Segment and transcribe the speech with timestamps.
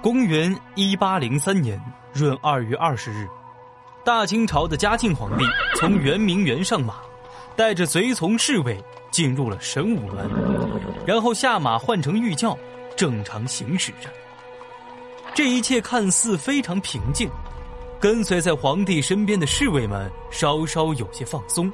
[0.00, 1.80] 公元一八零三年
[2.14, 3.28] 闰二月二十日，
[4.04, 5.44] 大清朝的嘉庆皇帝
[5.74, 6.94] 从圆明园上马，
[7.56, 8.80] 带着随从侍卫
[9.10, 10.30] 进入了神武门，
[11.04, 12.56] 然后下马换成御轿，
[12.96, 14.08] 正常行驶着。
[15.34, 17.28] 这一切看似非常平静，
[17.98, 21.72] 跟随在皇帝身边的侍卫们稍稍有些放松。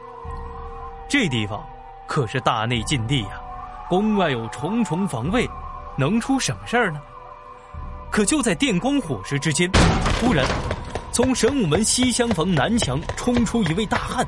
[1.10, 1.62] 这地方
[2.06, 3.38] 可是大内禁地呀，
[3.90, 5.46] 宫外有重重防卫，
[5.98, 7.02] 能出什么事儿呢？
[8.14, 9.68] 可就在电光火石之间，
[10.20, 10.46] 突然，
[11.10, 14.24] 从神武门西厢房南墙冲出一位大汉。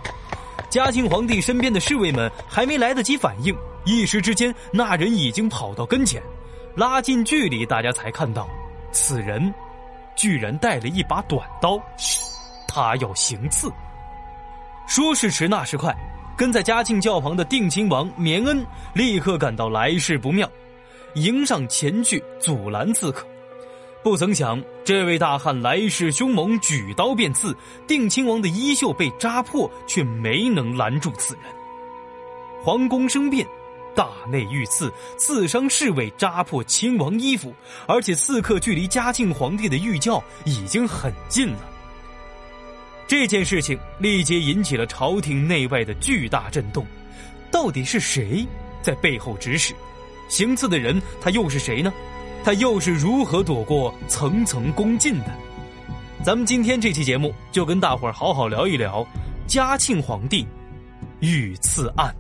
[0.69, 6.21] 嘉庆皇帝身边的侍卫们还没来得及反应，一时之间，那人已经跑到跟前，
[6.75, 8.49] 拉近距离，大家才看到，
[8.91, 9.55] 此人
[10.17, 11.81] 居然带了一把短刀，
[12.67, 13.71] 他要行刺。
[14.89, 15.97] 说时迟，那时快，
[16.37, 20.51] 跟在嘉庆教旁的定亲王绵恩立刻感到来势不妙，
[21.15, 23.25] 迎上前去阻拦刺客。
[24.07, 27.53] 不曾想，这位大汉来势凶猛，举刀便刺。
[27.89, 31.53] 定亲王的衣袖被扎破，却没能拦住此人。
[32.63, 33.45] 皇宫生变，
[33.97, 37.53] 大内遇刺，刺伤侍卫，扎破亲王衣服，
[37.89, 41.69] 而且刺客距离嘉庆皇帝的御轿已经很近了。
[43.09, 46.87] 这件事情立即引起了朝廷内外的巨大震动。
[47.51, 48.47] 到底是谁
[48.83, 49.75] 在背后指使？
[50.29, 51.93] 行刺的人他又是谁呢？
[52.47, 55.27] 他又是如何躲过层层攻进的？
[56.23, 59.05] 咱们今天这期节目就跟大伙儿好好聊一聊
[59.49, 60.47] 嘉庆皇帝
[61.19, 62.15] 遇刺案。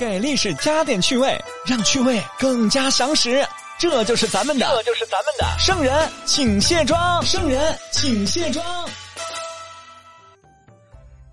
[0.00, 3.46] 给历史加点趣味，让趣味更加详实。
[3.78, 7.22] 这就是咱们的，这就是咱们的圣人，请卸妆。
[7.22, 8.64] 圣人，请卸妆。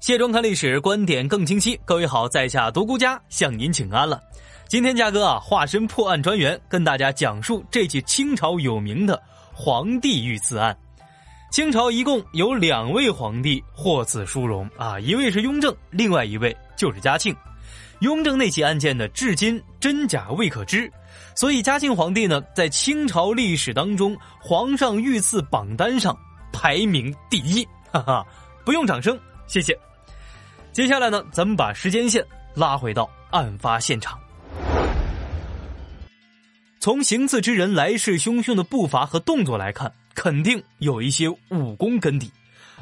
[0.01, 1.75] 卸妆看历史，观点更清晰。
[1.83, 4.21] 各位好，在下独孤家向您请安了。
[4.67, 9.21] 今天嘉哥啊，化身破案专员，跟大家讲述这起清朝有名的
[9.53, 10.75] 皇帝遇刺案。
[11.51, 17.33] 清朝一共有两位皇帝获此殊荣啊，一位是雍正，另外一位就是嘉庆。
[17.99, 20.91] 雍正那起案件呢，至今真假未可知，
[21.35, 26.17] 所以嘉庆皇帝呢，在清朝历史当中，皇上遇刺榜单上
[26.51, 28.25] 排名第一，哈哈，
[28.65, 29.77] 不用掌声，谢谢。
[30.73, 32.25] 接下来呢，咱们把时间线
[32.55, 34.19] 拉回到案发现场。
[36.79, 42.31] 从行刺之人来势汹汹的步伐和动作来看，肯定有一些武功根底，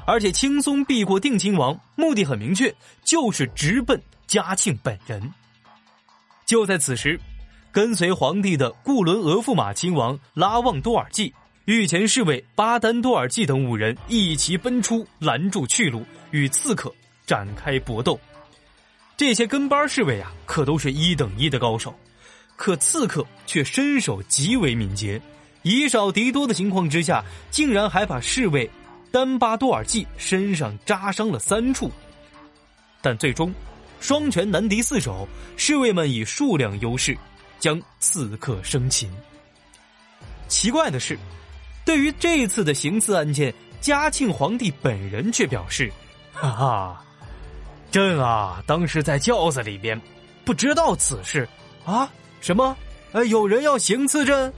[0.06, 2.74] 而且轻松避过定亲王，目的很明确，
[3.04, 5.31] 就是直奔嘉庆本人。
[6.46, 7.18] 就在此时，
[7.72, 11.34] 跟随皇帝的固伦额驸马亲王拉旺多尔济、
[11.66, 16.94] 御前侍卫巴丹多尔济等五人一齐奔出，拦住去路，与刺客
[17.25, 18.20] 展开搏斗。
[19.16, 21.96] 这些跟班侍卫啊，可都是一等一的高手。
[22.63, 25.22] 可刺客却身手极为敏捷，
[25.63, 28.72] 以少敌多的情况之下，竟然还把侍卫
[29.12, 31.91] 丹巴多尔济身上扎伤了三处。
[33.01, 33.53] 但最终，
[34.00, 37.18] 双拳难敌四手，侍卫们以数量优势
[37.59, 39.12] 将刺客生擒。
[40.47, 41.19] 奇怪的是，
[41.84, 45.91] 对于这次的行刺案件，嘉庆皇帝本人却表示
[46.31, 47.03] ：“哈哈，
[47.91, 50.01] 朕啊，当时在轿子里边，
[50.45, 51.45] 不知道此事
[51.84, 52.09] 啊。”
[52.44, 52.76] 什么？
[53.14, 54.52] 呃，有人要行刺朕？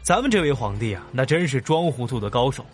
[0.00, 2.64] 咱们这位皇帝啊，那真是装糊涂的高手。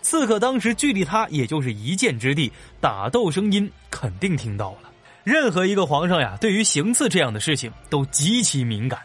[0.00, 2.50] 刺客当时距离他也就是一箭之地，
[2.80, 4.90] 打斗声音肯定听到了。
[5.22, 8.98] 任何一个皇上呀，对于行刺这样的事情都极其敏感。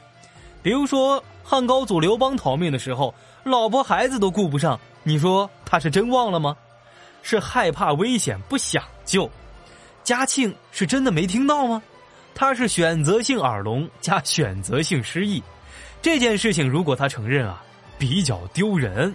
[0.63, 3.13] 比如说汉高祖刘邦逃命的时候，
[3.43, 6.57] 老婆孩子都顾不上，你说他是真忘了吗？
[7.21, 9.29] 是害怕危险不想救？
[10.03, 11.79] 嘉庆是真的没听到吗？
[12.39, 15.41] 他是选择性耳聋加选择性失忆，
[16.03, 17.63] 这件事情如果他承认啊，
[17.97, 19.11] 比较丢人。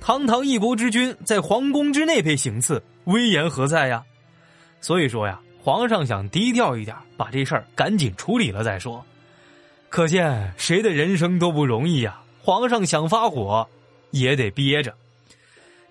[0.00, 4.02] 堂堂一国之君在皇宫之内被行刺，威严何在呀？
[4.80, 9.06] 所以说呀，皇上想低调一点，把这事儿赶紧处理了再说。
[9.88, 13.64] 可见谁的人生都不容易呀，皇上想发火
[14.10, 14.92] 也得憋着。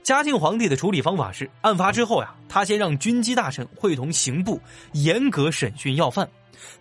[0.03, 4.59] 嘉庆皇帝的处理方法是，案发之后呀，他先让军机大臣会同刑部
[4.91, 6.27] 严格审讯要犯。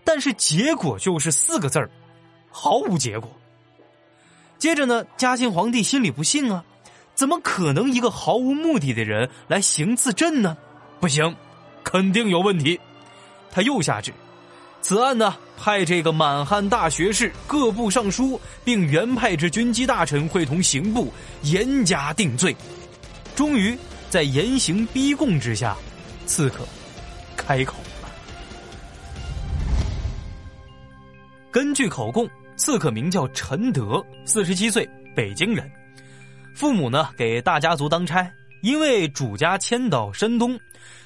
[0.04, 1.90] 但是结果就是四个字儿，
[2.50, 3.30] 毫无结果。
[4.58, 6.64] 接着呢，嘉庆皇帝心里不信啊，
[7.14, 10.56] 怎么可能一个毫无目的的人来行刺朕呢？
[10.98, 11.36] 不行，
[11.84, 12.80] 肯定有问题。
[13.50, 14.12] 他又下旨，
[14.80, 21.12] 此案呢，派这个满汉大学士各部尚书，并原派之军机大臣会同刑部
[21.42, 22.54] 严加定罪。
[23.34, 23.76] 终于
[24.08, 25.76] 在严刑逼供之下，
[26.24, 26.66] 刺客
[27.36, 27.74] 开口。
[31.56, 35.66] 根据口供，刺客名叫陈德，四十七岁，北京人。
[36.54, 38.30] 父母呢给大家族当差，
[38.60, 40.60] 因为主家迁到山东，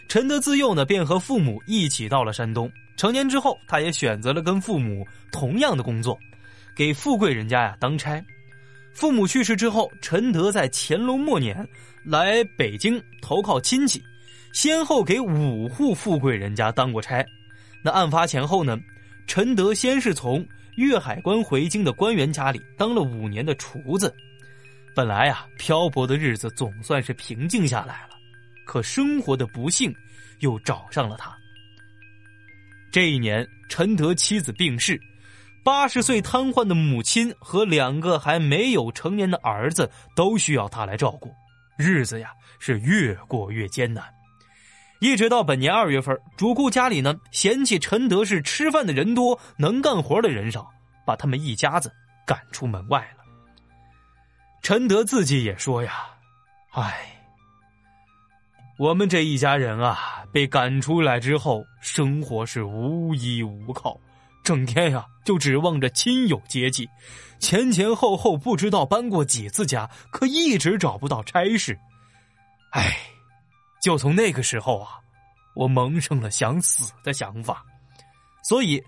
[0.08, 2.69] 陈德自幼呢便和父母一起到了山东。
[2.97, 6.19] 成年之后，他也选择了跟父母同样的工作，
[6.75, 8.20] 给富贵人家呀当差。
[8.93, 11.64] 父母去世之后，陈德在乾隆末年
[12.03, 14.03] 来北京投靠亲戚，
[14.53, 17.25] 先后给五户富贵人家当过差。
[17.85, 18.76] 那案发前后呢，
[19.31, 20.44] 陈德先是从
[20.75, 24.12] 粤海关回京的官员家里当了五年的厨子。
[24.93, 28.17] 本来呀，漂泊的日子总算是平静下来了，
[28.67, 29.94] 可生活的不幸
[30.41, 31.32] 又找上了他。
[32.91, 35.00] 这一年，陈德妻子病逝。
[35.62, 41.32] 八十岁瘫痪的母亲和两个还没有成年的儿子都需要他来照顾，
[41.79, 44.03] 日子呀是越过越艰难。
[45.00, 50.70] 一直到本年二月份，主顾家里呢嫌弃陈德是吃饭的人多，能干活的人少，
[51.06, 51.91] 把他们一家子
[52.26, 53.25] 赶出门外了。
[54.62, 56.05] 陈德自己也说呀
[56.73, 57.19] ：“唉，
[58.79, 63.99] 我们这一家人啊，被赶出来之后，生活是无依无靠。”
[64.44, 66.88] 整天呀，就指望着亲友接济，
[67.38, 71.79] 前前后后不知道搬过几次家，可一直找不到差事。
[72.70, 72.96] 唉，
[73.81, 75.00] 就从那个时候啊，
[75.55, 77.65] 我萌生了想死的想法。
[78.43, 78.82] 所以，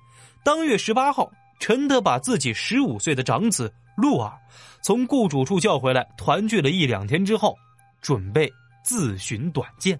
[0.44, 4.38] 当月十八号，陈德把自己十五岁的长子陆儿
[4.82, 7.56] 从雇主处叫回来，团聚了一两天之后，
[8.00, 8.52] 准备
[8.84, 9.98] 自寻短见。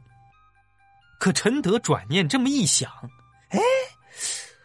[1.19, 2.91] 可陈德转念这么一想，
[3.49, 3.59] 哎。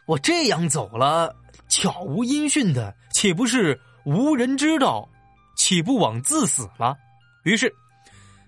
[0.06, 1.36] 我这样走了，
[1.68, 5.08] 悄无音讯的，岂不是无人知道？
[5.58, 6.96] 岂不枉自死了？
[7.44, 7.70] 于是，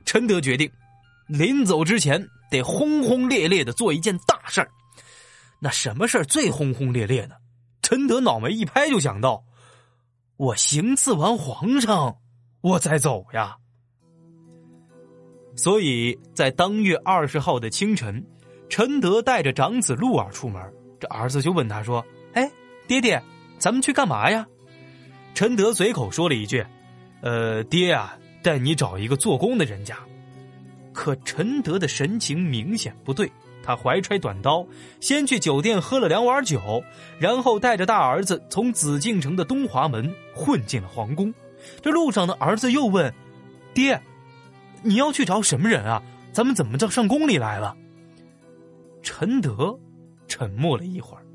[0.06, 0.72] 陈德决定，
[1.30, 4.70] 临走之前得轰轰烈烈的做一件大事儿。
[5.60, 7.36] 那什么事儿最轰轰烈烈呢？
[7.82, 9.44] 陈德脑门一拍，就想到：
[10.38, 12.18] 我行刺完皇上，
[12.62, 13.58] 我再走呀。
[15.56, 18.26] 所以在当月二十号的清晨，
[18.70, 20.62] 陈德带着长子陆儿出门。
[21.00, 22.50] 这儿子就问他说：“哎，
[22.88, 23.22] 爹爹，
[23.58, 24.48] 咱们去干嘛呀？”
[25.36, 26.66] 陈德随口说了一句
[27.22, 29.98] ：“呃，爹啊，带你找一个做工的人家。”
[30.94, 33.32] 可陈德的神情明显不对，
[33.64, 34.66] 他怀揣短刀，
[35.00, 36.84] 先去酒店喝了两碗酒，
[37.20, 41.34] 然后带着大儿子从紫禁城的东华门混进了皇宫。
[41.82, 43.14] 这路上的儿子又问
[43.74, 44.02] ：“爹，
[44.84, 46.02] 你要去找什么人啊？
[46.32, 47.76] 咱们怎么就上宫里来了？”
[49.04, 49.78] 陈德。
[50.32, 51.26] 沉默了一会儿，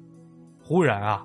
[0.62, 1.24] 忽然啊，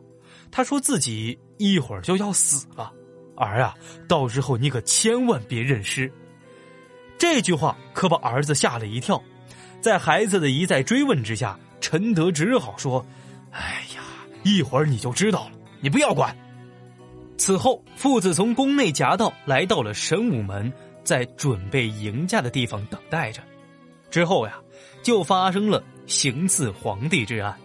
[0.50, 2.92] 他说自己一会儿就要死了，
[3.38, 3.76] 儿啊，
[4.08, 6.12] 到时候你可千万别认尸。
[7.20, 9.22] 这句话可把儿子吓了一跳，
[9.80, 13.06] 在孩子的一再追问之下，陈德只好说
[13.52, 14.02] ：“哎呀，
[14.44, 15.52] 一会儿你就知道了，
[15.82, 16.36] 你不要管。”
[17.38, 20.72] 此后，父子从宫内夹道来到了神武门，
[21.04, 23.42] 在准备迎驾的地方等待着。
[24.10, 24.58] 之后呀，
[25.04, 25.84] 就发生了。
[26.08, 27.56] 行刺皇帝之案，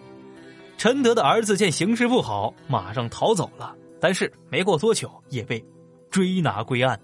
[0.77, 3.75] 陈德的儿子见形势不好，马上逃走了。
[3.99, 5.65] 但是没过多久，也被
[6.11, 6.99] 追拿归案。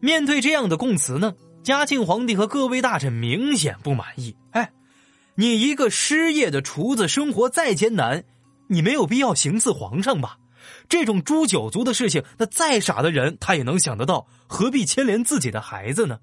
[0.00, 4.34] 面对这样的供词呢，嘉庆皇帝和各位大臣明显不满意。
[4.52, 4.72] 哎，
[5.34, 8.24] 你一个失业的厨子，生活再艰难，
[8.68, 10.38] 你没有必要行刺皇上吧？
[10.88, 16.18] 这种诛九族的事情，那再傻的人他也能想得到，何必牵连自己的孩子呢？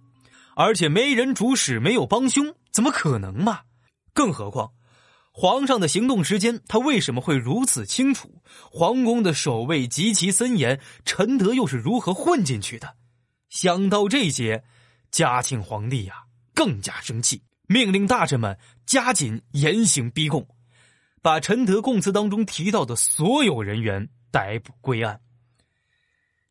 [0.55, 3.61] 而且没人主使，没有帮凶，怎么可能嘛？
[4.13, 4.71] 更何况，
[5.31, 8.41] 皇上的行动时间他为什么会如此清楚？
[8.71, 12.95] 皇宫的守卫极其森严，陈德又是如何混进去的？
[13.49, 14.63] 想到这些，
[15.11, 16.23] 嘉庆皇帝呀
[16.53, 20.47] 更加生气，命令大臣们加紧严刑逼供，
[21.21, 25.21] 把陈德供词当中提到的所有人员逮捕归案。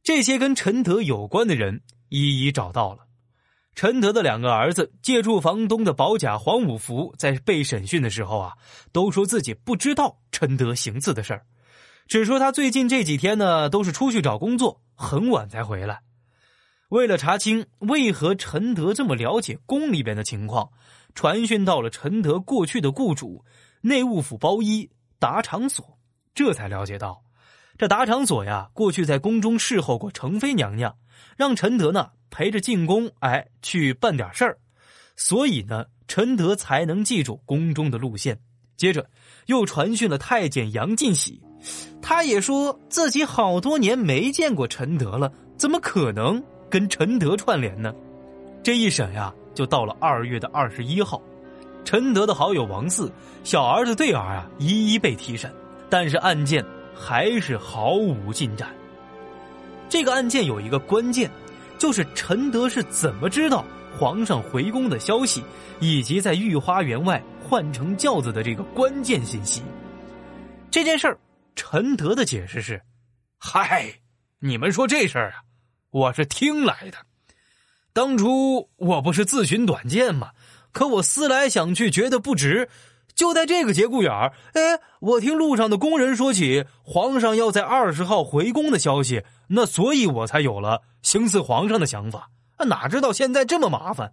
[0.02, 3.06] 这些跟陈德有关的人一一找到了。
[3.74, 8.54] 陈德的两个儿子借住房东的保甲黄五福，在被审讯的时候啊，
[8.90, 11.44] 都说自己不知道陈德行刺的事儿，
[12.06, 16.05] 只说他最近这几天呢都是出去找工作，很晚才回来。
[16.88, 20.70] 为了查清为何陈德这么了解宫里边的情况，
[21.14, 23.44] 传讯到了陈德过去的雇主
[23.80, 25.98] 内务府包衣达场所，
[26.34, 27.22] 这才了解到，
[27.76, 30.96] 这达场所呀，过去在宫中侍候过成妃娘娘，
[31.36, 32.10] 让陈德呢。
[32.28, 34.58] 陪着进宫，哎，去办点事儿，
[35.14, 38.38] 所以呢，陈德才能记住宫中的路线。
[38.76, 39.08] 接着
[39.46, 41.40] 又传讯了太监杨进喜，
[42.02, 46.42] 他也说自己好多年没见过陈德了，怎么可能
[46.76, 47.94] 跟陈德串联呢？
[48.62, 51.22] 这一审呀，就到了二月的二十一号，
[51.86, 53.10] 陈德的好友王四、
[53.44, 55.50] 小儿子对儿啊，一一被提审，
[55.88, 56.62] 但是案件
[56.94, 58.68] 还是毫无进展。
[59.88, 61.30] 这个案件有一个关键，
[61.78, 63.64] 就是陈德是怎么知道
[63.98, 65.42] 皇上回宫的消息，
[65.80, 69.62] 以及在御花园外换乘轿子的这个关键信息。
[70.70, 71.18] 这件事儿，
[71.54, 72.78] 陈德的解释是
[73.40, 73.90] ：“嗨，
[74.40, 75.40] 你们说这事儿啊，
[75.96, 76.98] 我是听来的。
[77.94, 80.32] 当初我不是自寻短见吗？
[80.70, 82.68] 可我思来想去，觉得不值。”
[83.16, 92.30] 就在这个节骨眼儿，哎，我听路上的工人说起皇上要在二十号回宫的消息，那所以我才有了行刺皇上的想法。
[92.58, 94.12] 哪知道现在这么麻烦。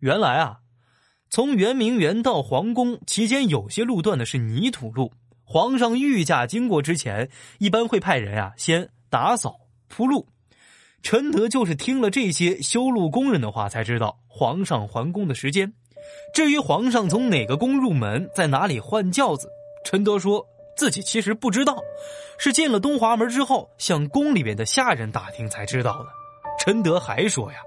[0.00, 0.58] 原来啊，
[1.30, 5.12] 从圆明园到皇宫期间，有些路段呢是泥土路，
[5.44, 9.54] 皇上御驾经过之前，一般会派人啊先打扫
[9.88, 10.26] 铺路。
[11.02, 15.72] 陈德就是听了这些修路工人的话，才知道皇上还宫的时间。
[16.34, 19.48] 至于皇上从哪个宫入门，在哪里换轿子，
[19.84, 20.44] 陈德说
[20.76, 21.76] 自己其实不知道，
[22.38, 26.06] 是进了东华门之后，向宫里边的下人打听才知道的。
[26.58, 27.58] 陈德还说呀，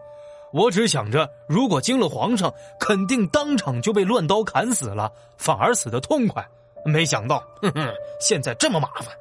[0.51, 6.45] 我只想着如果惊了皇上，肯定当场就被乱刀砍死了，反而死得痛快。
[6.85, 9.13] 没想到，哼哼，现在这么麻烦。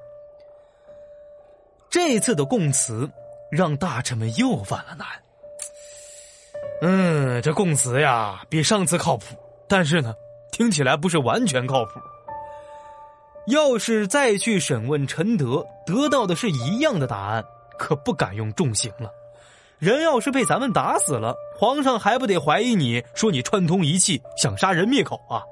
[1.91, 3.09] 这次的供词，
[3.51, 5.07] 让大臣们又犯了难。
[6.83, 9.35] 嗯，这供词呀比上次靠谱，
[9.67, 10.15] 但是呢，
[10.53, 11.93] 听起来不是完全靠谱。
[13.47, 17.45] 要是再去审问陈德，得到的是一样的答案，
[17.79, 19.11] 可不敢用重刑了。
[19.79, 25.43] 人要是被咱们打死了，皇上还不得怀疑你说你串通一气，想杀人灭口啊？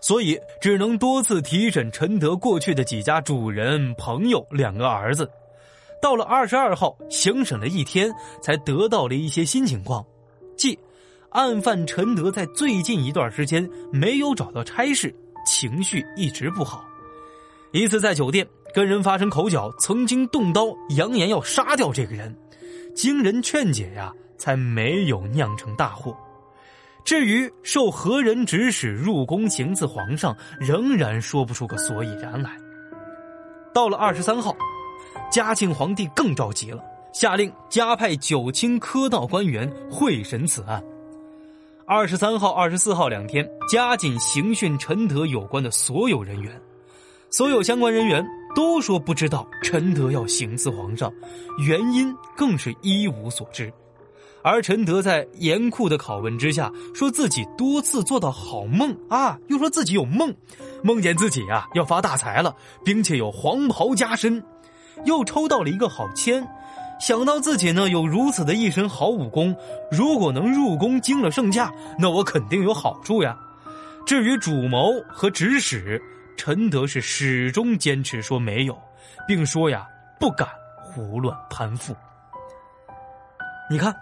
[0.00, 5.28] 所以只能多次提审陈德过去的几家主人、朋友、两个儿子。
[6.02, 10.04] 到了二十二号，行审了一天，才得到了一些新情况。
[10.56, 10.76] 即，
[11.30, 15.14] 案犯陈德在最近一段时间没有找到差事，
[15.46, 16.84] 情绪一直不好。
[17.70, 18.44] 一次在酒店
[18.74, 20.66] 跟人发生口角，曾经动刀，
[20.96, 22.36] 扬言要杀掉这个人。
[22.96, 26.16] 经人劝解呀，才没有酿成大祸。
[27.04, 32.56] 至于受何人指使入宫行刺皇上，仍然说不出个所以然来。
[33.72, 34.54] 到了二十三号，
[35.32, 36.84] 嘉庆皇帝更着急了。
[37.14, 40.82] 下令加派九卿科道官员会审此案。
[41.86, 46.60] 二十三号、二十四号两天，加紧刑讯陈德有关的所有人员。
[47.30, 48.22] 所有相关人员
[48.54, 51.10] 都说不知道陈德要行刺皇上，
[51.66, 53.72] 原因更是一无所知。
[54.42, 60.34] 而陈德在严酷的拷问之下，说自己多次做到好梦啊，又说自己有梦，
[60.82, 64.42] 梦见自己啊要发大财了，并且有黄袍加身，
[65.04, 66.46] 又抽到了一个好签。
[67.00, 69.56] 想到自己呢有如此的一身好武功，
[69.90, 73.36] 如果能入宫经了圣驾，那我肯定有好处呀。
[74.06, 76.00] 至于主谋和指使，
[76.36, 78.80] 陈德是始终坚持说没有，
[79.26, 79.86] 并说呀
[80.20, 81.94] 不敢胡乱攀附。
[83.70, 83.94] 你看，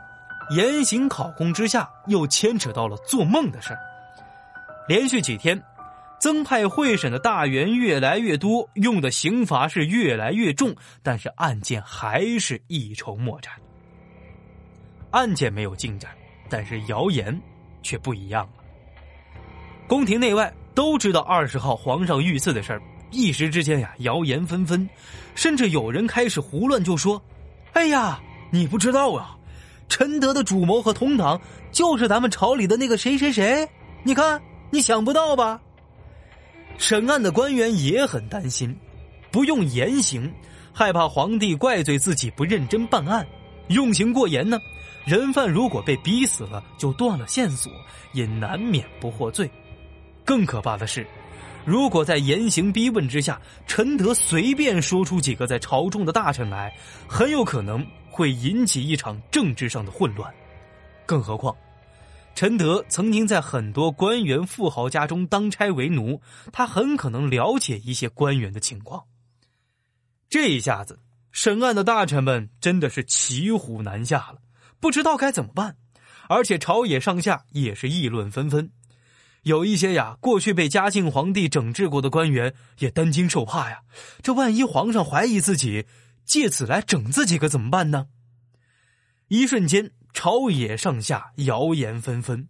[0.54, 3.78] 严刑拷供之下，又牵扯到了做梦的事儿，
[4.88, 5.62] 连续几天。
[6.20, 13.54] 增派会审的大员越来越多，用的刑罚是越来越重，但是案件还是一筹莫展。
[15.10, 16.10] 案件没有进展，
[16.48, 17.36] 但是谣言
[17.82, 18.62] 却不一样了。
[19.88, 24.88] 宫廷内外都知道二十号皇上遇刺的事儿，一时之间呀，谣言纷纷，
[25.34, 27.20] 甚至有人开始胡乱就说
[27.72, 29.36] ：“哎呀，你不知道啊，
[29.88, 31.40] 陈德的主谋和同党
[31.72, 33.66] 就是咱们朝里的那个谁谁谁，
[34.04, 35.58] 你看，你想不到吧？”
[36.80, 38.74] 审案的官员也很担心，
[39.30, 40.32] 不用严刑，
[40.72, 43.22] 害怕皇帝怪罪自己不认真办案；
[43.68, 44.58] 用刑过严呢，
[45.04, 47.70] 人犯如果被逼死了，就断了线索，
[48.14, 49.48] 也难免不获罪。
[50.24, 51.06] 更可怕的是，
[51.66, 56.74] 如果在严刑逼问之下，陈德随便说出几个在朝中的大臣来，
[57.06, 60.32] 很有可能会引起一场政治上的混乱。
[61.04, 61.54] 更何况。
[62.40, 69.04] 陈德曾经在很多官员富豪家中当差为奴，他很可能了解一些官员的情况。
[70.30, 71.00] 这一下子，
[71.32, 74.38] 审案的大臣们真的是骑虎难下了，
[74.80, 75.76] 不知道该怎么办。
[76.30, 78.70] 而且朝野上下也是议论纷纷，
[79.42, 83.82] 有一些呀，过去被嘉庆皇帝整治过的官员也担惊受怕呀。
[84.22, 85.84] 这万一皇上怀疑自己，
[86.24, 88.06] 借此来整自己，可怎么办呢？
[89.28, 89.90] 一瞬间。
[90.22, 92.46] 朝野上下谣言纷纷，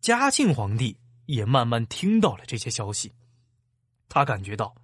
[0.00, 0.96] 嘉庆皇帝
[1.26, 3.10] 也慢慢听到了这些消息。
[4.08, 4.76] 他感觉到，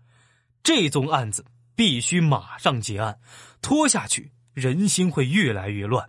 [0.64, 1.44] 这宗案子
[1.76, 3.20] 必须马上结案，
[3.62, 6.08] 拖下去人心会越来越乱。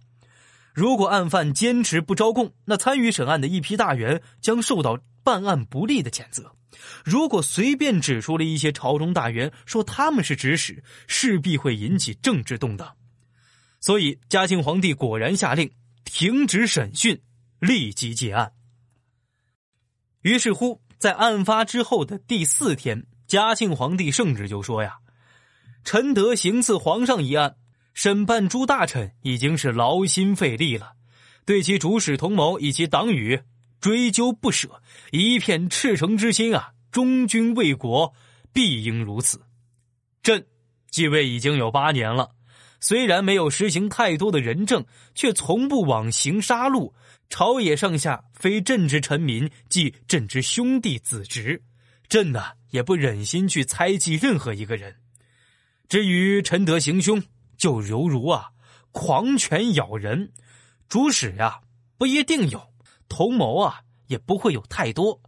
[0.73, 6.55] 如果案犯坚持不招供，那参与审案的一批大员将受到办案不力的谴责，
[7.05, 12.97] 如果随便指出了一些朝中大员，说他们是指使，势必会引起政治动荡。
[13.79, 15.71] 所以，嘉庆皇帝果然下令
[16.03, 17.21] 停止审讯，
[17.59, 18.53] 立即结案。
[20.21, 24.97] 于是乎，在案发之后的第四天，嘉庆皇帝圣旨就说：“呀，
[25.83, 27.55] 陈德行刺皇上一案，
[27.93, 30.93] 审判诸大臣已经是劳心费力了，
[31.45, 33.41] 对其主使同谋以及党羽
[33.79, 34.81] 追究不舍，
[35.11, 38.13] 一片赤诚之心啊，忠君为国，
[38.53, 39.41] 必应如此。
[40.21, 40.45] 朕
[40.89, 42.31] 继位已经有八年了。”
[42.81, 44.83] 虽然没有实行太多的仁政，
[45.15, 46.91] 却从不枉行杀戮。
[47.29, 51.61] 朝野上下非朕之臣民，即朕之兄弟子侄，
[52.09, 54.93] 朕呢也不忍心去猜忌任何一个人。
[55.87, 57.23] 至于陈德行凶，
[57.55, 58.49] 就犹如啊
[58.91, 60.33] 狂犬咬人，
[60.89, 61.61] 主使呀
[61.97, 62.61] 不一定有，
[63.07, 65.21] 同谋啊也不会有太多。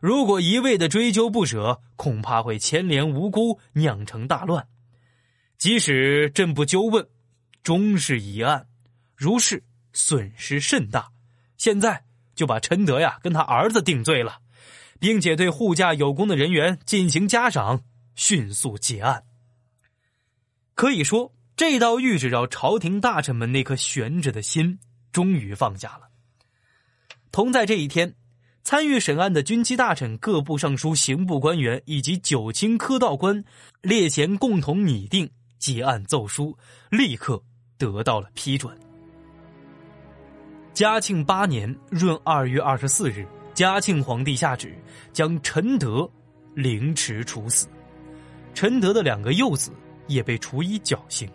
[0.00, 4.66] 如果一味的追究不舍，恐怕会牵连无辜，酿成大乱。
[5.58, 7.06] 即使朕不纠问，
[7.62, 8.66] 终是一案，
[9.16, 11.10] 如是损失甚大。
[11.56, 14.38] 现在就把陈德呀跟他儿子定罪了，
[14.98, 17.82] 并且对护驾有功的人员进行嘉赏，
[18.14, 19.24] 迅速结案。
[20.74, 24.78] 可以说，这道谕旨让朝廷大臣们那颗悬着的心
[25.12, 26.08] 终于放下了。
[27.30, 28.16] 同在这一天，
[28.64, 33.44] 参与审案的军机大臣、各部尚书、刑部官员以及九卿科道官
[33.80, 35.30] 列贤共同拟定。
[35.64, 36.54] 结案奏书
[36.90, 37.42] 立刻
[37.78, 38.78] 得到了批准。
[40.74, 44.76] 嘉庆八年闰二月二十四日，嘉庆皇帝下旨
[45.10, 46.06] 将陈德
[46.52, 47.66] 凌迟处死，
[48.52, 49.72] 陈德的两个幼子
[50.06, 51.26] 也被处以绞刑。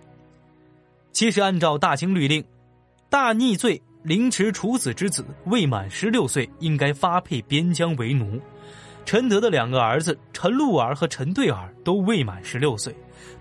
[1.11, 2.45] 其实，按照大清律令，
[3.09, 8.39] 大逆罪凌迟处死之子未满十六岁，应该发配边疆为奴。
[9.05, 12.95] 陈德的两个儿子陈禄儿和陈对儿都未满十六岁，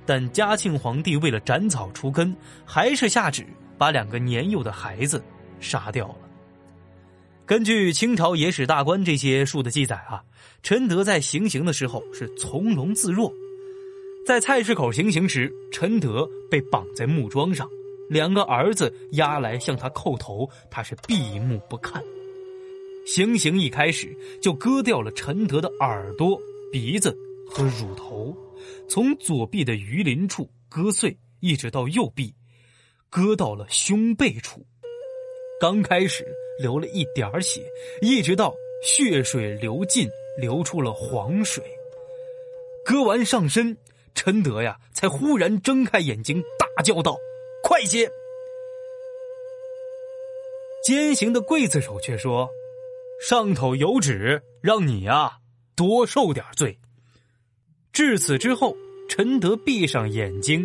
[0.09, 5.23] 但嘉庆皇帝为了斩草除根，还是下旨把两个年幼的孩子
[5.61, 6.17] 杀掉了。
[7.45, 10.25] 根据清朝野史大观这些书的记载啊，
[10.63, 13.31] 陈德在行刑的时候是从容自若，
[14.27, 17.69] 在菜市口行刑时，陈德被绑在木桩上，
[18.09, 22.03] 两个儿子押来向他叩头，他是闭目不看。
[23.05, 26.41] 行刑一开始就割掉了陈德的耳朵、
[26.73, 27.15] 鼻子
[27.51, 28.37] 和乳头，
[28.89, 32.35] 从左臂的鱼鳞处割碎，一直到右臂，
[33.11, 34.65] 割到了胸背处。
[35.61, 36.27] 刚开始
[36.61, 37.63] 流了一点血，
[38.01, 40.09] 一直到血水流尽，
[40.39, 41.65] 流出了黄水。
[42.85, 43.77] 割完上身，
[44.15, 47.19] 陈德呀才忽然睁开眼睛，大叫道
[47.63, 48.11] ：“快些！”
[50.85, 52.49] 监刑的刽子手却说。
[53.21, 55.39] 上头有旨，让你呀
[55.75, 56.79] 多受点罪。
[57.99, 58.77] 至此之后，
[59.09, 60.65] 陈德闭上眼睛，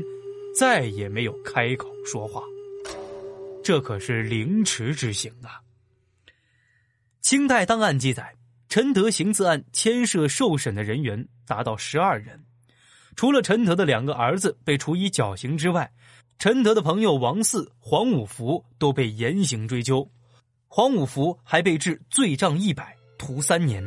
[0.56, 2.44] 再也没有开口说话。
[3.64, 5.58] 这可是凌迟之刑啊！
[7.22, 8.36] 清代档案记载，
[8.70, 12.40] 陈德行刺案牵涉受审的人员达到十二人，
[13.16, 15.92] 除了陈德的两个儿子被处以绞刑之外，
[16.38, 20.08] 陈德的朋友王四、黄五福都被严刑追究。
[20.68, 23.84] 黄五福还被治罪杖一百，徒三年。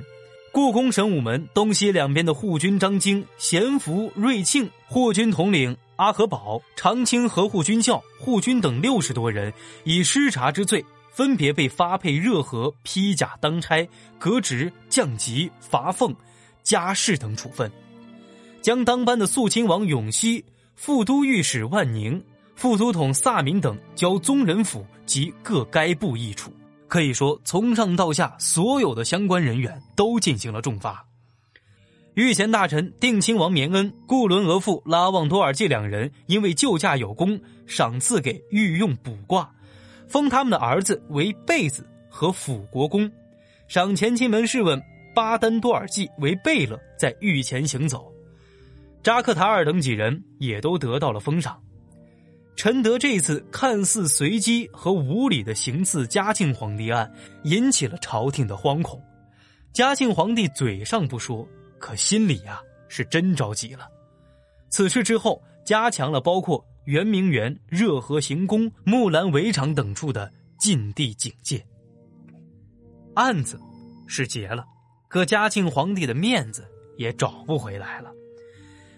[0.56, 9.52] 故宫神武门东西两边的护军张京、贤福、瑞庆、护军统领阿和宝、长清河护军校护军等六十多人，
[9.84, 13.86] 以失察之罪，分别被发配热河披甲当差、
[14.18, 16.16] 革职、降级、罚俸、
[16.62, 17.70] 加事等处分，
[18.62, 20.42] 将当班的肃亲王永熙、
[20.74, 26.50] 副都御史万宁、副都统萨敏等交宗人府及各该部议处。
[26.88, 31.04] 可以说，从上到下，所有的相关人员都进行了重罚。
[32.14, 39.50] 御前大臣定亲王绵恩、固伦额驸拉旺多尔济两人，因为救驾有功，赏赐给御用卜卦，
[40.08, 43.10] 封他们的儿子为贝子和辅国公，
[43.68, 44.80] 赏前亲门侍卫
[45.14, 48.10] 巴丹多尔济为贝勒，在御前行走。
[49.02, 51.60] 扎克塔尔等几人也都得到了封赏。
[52.56, 57.12] 陈德这次看似随机和无理的行刺嘉庆皇帝案，
[57.44, 59.00] 引起了朝廷的惶恐。
[59.74, 61.46] 嘉庆皇帝嘴上不说，
[61.78, 63.86] 可心里呀是真着急了。
[64.70, 71.62] 此事之后，加强了包括圆明园、热河行宫、木兰围场等处的禁地警戒。
[73.14, 73.60] 案子
[74.06, 74.64] 是结了，
[75.08, 76.66] 可嘉庆皇帝的面子
[76.96, 78.10] 也找不回来了。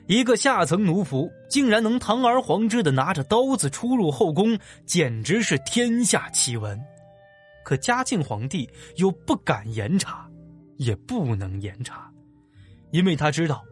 [0.08, 6.82] 一个下层奴仆竟然能堂而皇之的拿着刀子出入后宫，简直是天下奇闻。
[7.62, 8.66] 可嘉庆皇帝
[8.96, 10.26] 又不敢严查，
[10.78, 12.10] 也不能严查，
[12.90, 13.62] 因为他知道，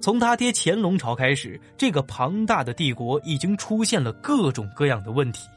[0.00, 5.48] 从他爹乾隆朝开始，这个庞大的帝国已经出现了各种各样的问题。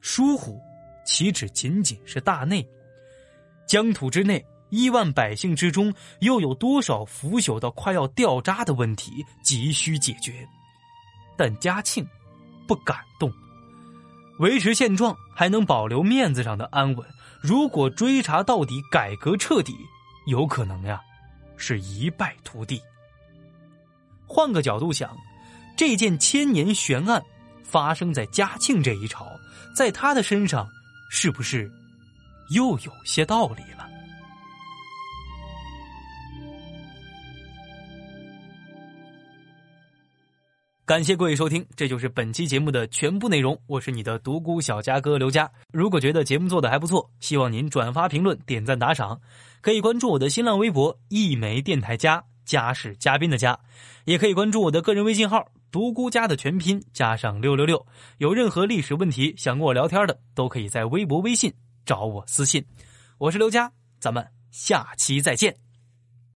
[0.00, 0.58] 疏忽，
[1.04, 2.66] 岂止仅仅是大内？
[3.66, 10.46] 疆土之内，亿万百姓之中，又有多少腐朽到快要掉渣的问题急需解决？
[11.36, 12.06] 但嘉庆
[12.66, 13.32] 不敢动，
[14.40, 17.06] 维持现状还能保留面子上的安稳。
[17.40, 19.74] 如果追查到底，改革彻底，
[20.26, 21.00] 有可能呀，
[21.56, 22.82] 是一败涂地。
[24.26, 25.16] 换个角度想，
[25.76, 27.22] 这件千年悬案
[27.62, 29.26] 发生在嘉庆这一朝，
[29.74, 30.68] 在他的身上，
[31.08, 31.70] 是不是
[32.50, 33.87] 又有些道理了？
[40.88, 43.60] 感谢各位收听，这就是本期节目的全部内容。
[43.66, 45.46] 我是你的独孤小家哥刘佳。
[45.70, 49.20] 如果觉得节目做的还不错，希望您转发、评论、点赞、打赏。
[49.60, 53.60] 可以关注我的新浪微博“一枚电台家”，家是嘉宾的家。
[54.06, 57.86] 也可以关注我的个人微信号“独孤家”的全拼加上六六六。
[58.16, 61.52] 有任何历史问题想跟我聊天的，都可以在微博、微信
[61.84, 62.64] 找我私信。
[63.18, 63.70] 我是刘佳，
[64.00, 65.54] 咱们下期再见。